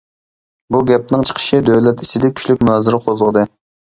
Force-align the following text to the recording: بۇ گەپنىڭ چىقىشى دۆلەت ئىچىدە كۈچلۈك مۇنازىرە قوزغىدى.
بۇ 0.75 0.79
گەپنىڭ 0.91 1.25
چىقىشى 1.29 1.59
دۆلەت 1.67 2.01
ئىچىدە 2.05 2.31
كۈچلۈك 2.39 2.65
مۇنازىرە 2.65 3.01
قوزغىدى. 3.05 3.45